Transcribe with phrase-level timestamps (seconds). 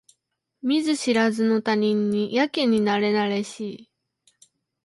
[0.63, 3.91] 見ず知らずの他人にやけになれなれしい